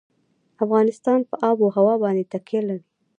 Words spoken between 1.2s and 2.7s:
په آب وهوا باندې تکیه